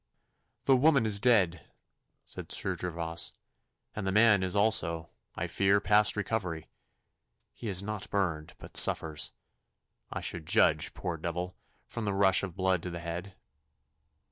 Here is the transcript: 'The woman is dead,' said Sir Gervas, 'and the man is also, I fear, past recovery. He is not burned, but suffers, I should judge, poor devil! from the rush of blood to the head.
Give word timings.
'The 0.65 0.75
woman 0.75 1.05
is 1.05 1.19
dead,' 1.19 1.71
said 2.25 2.51
Sir 2.51 2.75
Gervas, 2.75 3.33
'and 3.95 4.07
the 4.07 4.11
man 4.11 4.41
is 4.41 4.55
also, 4.55 5.11
I 5.35 5.45
fear, 5.45 5.79
past 5.79 6.15
recovery. 6.17 6.65
He 7.53 7.67
is 7.69 7.83
not 7.83 8.09
burned, 8.09 8.55
but 8.57 8.75
suffers, 8.75 9.31
I 10.09 10.19
should 10.21 10.47
judge, 10.47 10.95
poor 10.95 11.17
devil! 11.17 11.53
from 11.85 12.05
the 12.05 12.15
rush 12.15 12.41
of 12.41 12.55
blood 12.55 12.81
to 12.81 12.89
the 12.89 12.97
head. 12.99 13.37